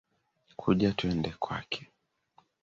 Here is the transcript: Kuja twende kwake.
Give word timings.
Kuja 0.59 0.89
twende 0.97 1.29
kwake. 1.41 1.81